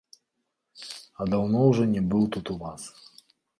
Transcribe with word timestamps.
А 1.19 1.27
даўно 1.35 1.59
ўжо 1.69 1.83
не 1.93 2.01
быў 2.09 2.27
тут 2.39 2.45
у 2.57 2.59
вас. 2.67 2.81